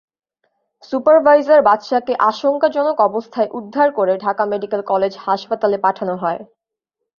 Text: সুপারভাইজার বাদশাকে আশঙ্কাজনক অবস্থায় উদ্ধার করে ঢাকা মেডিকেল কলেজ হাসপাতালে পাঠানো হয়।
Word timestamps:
সুপারভাইজার 0.91 1.59
বাদশাকে 1.61 2.13
আশঙ্কাজনক 2.29 2.97
অবস্থায় 3.01 3.49
উদ্ধার 3.59 3.87
করে 3.91 4.13
ঢাকা 4.17 4.43
মেডিকেল 4.51 4.81
কলেজ 4.91 5.13
হাসপাতালে 5.25 5.77
পাঠানো 5.77 6.13
হয়। 6.15 6.41